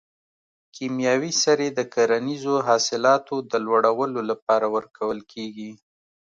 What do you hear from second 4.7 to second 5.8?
ورکول کیږي.